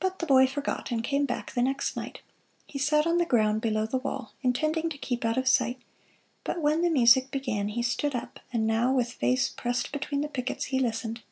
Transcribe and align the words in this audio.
But 0.00 0.18
the 0.18 0.26
boy 0.26 0.46
forgot 0.46 0.90
and 0.90 1.02
came 1.02 1.24
back 1.24 1.52
the 1.54 1.62
next 1.62 1.96
night. 1.96 2.20
He 2.66 2.78
sat 2.78 3.06
on 3.06 3.16
the 3.16 3.24
ground 3.24 3.62
below 3.62 3.86
the 3.86 3.96
wall, 3.96 4.34
intending 4.42 4.90
to 4.90 4.98
keep 4.98 5.24
out 5.24 5.38
of 5.38 5.48
sight; 5.48 5.80
but 6.44 6.60
when 6.60 6.82
the 6.82 6.90
music 6.90 7.30
began 7.30 7.68
he 7.68 7.82
stood 7.82 8.14
up, 8.14 8.38
and 8.52 8.66
now, 8.66 8.92
with 8.92 9.10
face 9.14 9.48
pressed 9.48 9.92
between 9.92 10.20
the 10.20 10.28
pickets, 10.28 10.66
he 10.66 10.78
listened. 10.78 11.22